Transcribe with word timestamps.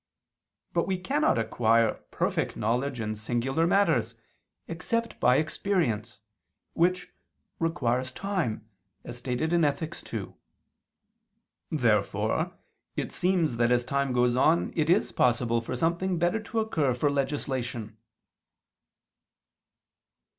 But 0.73 0.87
we 0.87 0.97
cannot 0.97 1.37
acquire 1.37 1.99
perfect 2.09 2.57
knowledge 2.57 2.99
in 2.99 3.13
singular 3.13 3.67
matters, 3.67 4.15
except 4.67 5.19
by 5.19 5.35
experience, 5.35 6.21
which 6.73 7.13
"requires 7.59 8.11
time," 8.11 8.67
as 9.03 9.19
stated 9.19 9.53
in 9.53 9.63
Ethic. 9.63 9.93
ii. 10.11 10.33
Therefore 11.69 12.57
it 12.95 13.11
seems 13.11 13.57
that 13.57 13.71
as 13.71 13.85
time 13.85 14.11
goes 14.11 14.35
on 14.35 14.73
it 14.75 14.89
is 14.89 15.11
possible 15.11 15.61
for 15.61 15.75
something 15.75 16.17
better 16.17 16.39
to 16.39 16.59
occur 16.61 16.95
for 16.95 17.11
legislation. 17.11 17.95